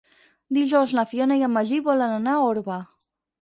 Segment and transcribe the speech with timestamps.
[0.57, 2.81] Dijous na Fiona i en Magí volen anar a Orba.